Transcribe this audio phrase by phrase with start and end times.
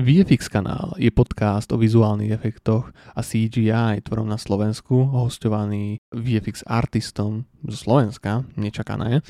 [0.00, 7.44] VFX kanál je podcast o vizuálnych efektoch a CGI tvorom na Slovensku, hostovaný VFX artistom
[7.68, 9.20] zo Slovenska, nečakané,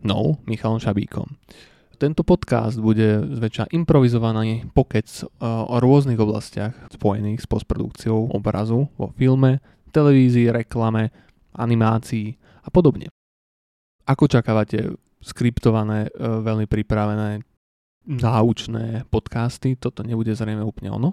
[0.00, 1.28] no Michalom Šabíkom.
[2.00, 9.12] Tento podcast bude zväčša improvizovaný pokec e, o rôznych oblastiach spojených s postprodukciou obrazu vo
[9.20, 9.60] filme,
[9.92, 11.12] televízii, reklame,
[11.52, 12.32] animácii
[12.64, 13.12] a podobne.
[14.08, 14.88] Ako čakávate
[15.20, 17.44] skriptované, e, veľmi pripravené
[18.04, 21.10] náučné podcasty, toto nebude zrejme úplne ono.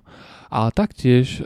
[0.52, 1.44] Ale taktiež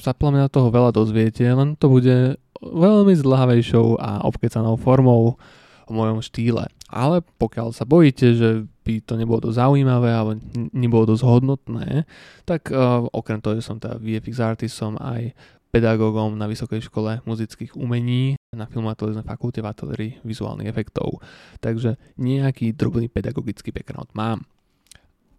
[0.00, 5.40] sa na toho veľa dozviete, len to bude veľmi zdlhavejšou a obkecanou formou
[5.88, 6.68] v mojom štýle.
[6.90, 8.48] Ale pokiaľ sa bojíte, že
[8.86, 10.38] by to nebolo dosť zaujímavé alebo
[10.74, 12.08] nebolo dosť hodnotné,
[12.48, 15.34] tak uh, okrem toho, že som teda VFX artist, som aj
[15.70, 21.22] pedagógom na Vysokej škole muzických umení na filmatolognej fakulte v ateliéri vizuálnych efektov.
[21.62, 24.42] Takže nejaký drobný pedagogický background mám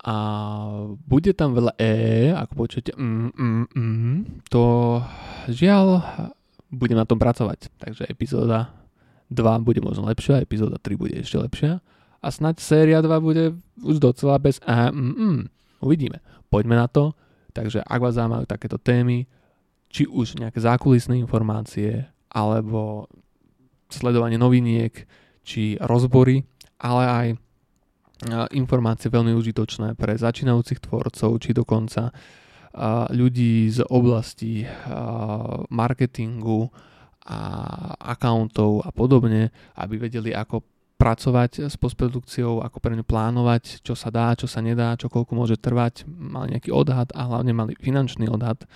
[0.02, 0.16] a
[1.06, 4.18] bude tam veľa E, ako počujete, mm, mm, mm,
[4.50, 4.98] to
[5.46, 6.02] žiaľ,
[6.74, 7.70] budem na tom pracovať.
[7.78, 8.74] Takže epizóda
[9.30, 11.86] 2 bude možno lepšia, epizóda 3 bude ešte lepšia
[12.22, 15.42] a snať séria 2 bude už docela bez E, mm, mm.
[15.86, 16.22] Uvidíme.
[16.50, 17.14] Poďme na to.
[17.52, 19.28] Takže ak vás zaujímajú takéto témy,
[19.92, 23.12] či už nejaké zákulisné informácie, alebo
[23.92, 25.04] sledovanie noviniek,
[25.44, 26.48] či rozbory,
[26.80, 27.28] ale aj
[28.54, 32.14] informácie veľmi užitočné pre začínajúcich tvorcov, či dokonca
[33.12, 34.64] ľudí z oblasti
[35.74, 36.72] marketingu
[37.22, 37.40] a
[38.02, 40.66] accountov a podobne, aby vedeli, ako
[40.98, 45.34] pracovať s postprodukciou, ako pre ňu plánovať, čo sa dá, čo sa nedá, čo koľko
[45.34, 48.70] môže trvať, mali nejaký odhad a hlavne mali finančný odhad,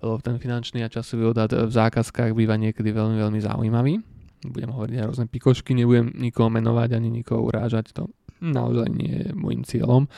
[0.00, 4.00] lebo ten finančný a časový odhad v zákazkách býva niekedy veľmi, veľmi zaujímavý.
[4.44, 8.08] Budem hovoriť aj rôzne pikošky, nebudem nikoho menovať ani nikoho urážať, to
[8.40, 10.08] naozaj nie je môjim cieľom,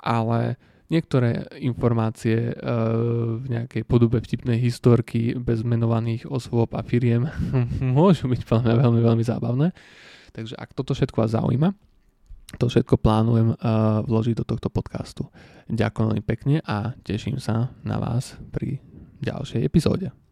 [0.00, 0.60] ale
[0.92, 2.54] niektoré informácie e,
[3.40, 7.26] v nejakej podobe vtipnej historky bez menovaných osôb a firiem
[7.96, 9.72] môžu byť veľmi, veľmi, veľmi zábavné.
[10.34, 11.72] Takže ak toto všetko vás zaujíma,
[12.58, 15.26] to všetko plánujem uh, vložiť do tohto podcastu.
[15.66, 18.78] Ďakujem veľmi pekne a teším sa na vás pri
[19.24, 20.23] ďalšej epizóde.